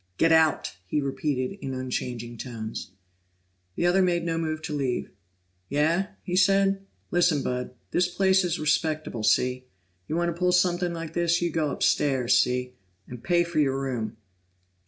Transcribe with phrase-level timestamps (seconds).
[0.17, 2.89] "Get out!" he repeated in unchanging tones.
[3.75, 5.11] The other made no move to leave.
[5.69, 6.83] "Yeah?" he said.
[7.11, 9.65] "Listen, Bud this place is respectable, see?
[10.07, 12.73] You want to pull something like this, you go upstairs, see?
[13.07, 14.17] And pay for your room."